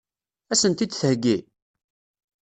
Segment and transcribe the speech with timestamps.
[0.51, 1.37] Ad sent-t-id-theggi?